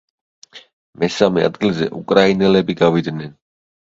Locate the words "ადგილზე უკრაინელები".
1.49-2.77